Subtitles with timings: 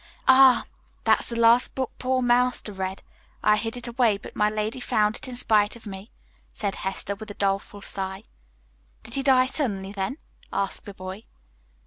[0.27, 0.65] "Ah,
[1.03, 3.03] that's the last book poor Master read.
[3.43, 6.09] I hid it away, but my lady found it in spite of me,"
[6.53, 8.23] said Hester, with a doleful sigh.
[9.03, 10.17] "Did he die suddenly, then?"
[10.51, 11.21] asked the boy.